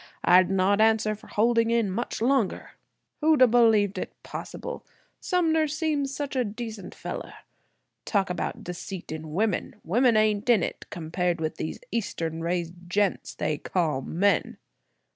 I'd 0.23 0.49
not 0.49 0.81
answer 0.81 1.13
for 1.13 1.27
holding 1.27 1.69
in 1.69 1.91
much 1.91 2.23
longer. 2.23 2.71
"Who'd 3.19 3.41
have 3.41 3.51
believed 3.51 3.99
it 3.99 4.13
possible! 4.23 4.83
Sumner 5.19 5.67
seems 5.67 6.11
such 6.11 6.35
a 6.35 6.43
decent 6.43 6.95
feller. 6.95 7.35
Talk 8.03 8.31
about 8.31 8.63
deceit 8.63 9.11
in 9.11 9.31
women! 9.35 9.75
Women 9.83 10.17
ain't 10.17 10.49
in 10.49 10.63
it 10.63 10.87
compared 10.89 11.39
with 11.39 11.57
these 11.57 11.77
Eastern 11.91 12.41
raised 12.41 12.73
gents 12.87 13.35
they 13.35 13.59
call 13.59 14.01
men!" 14.01 14.57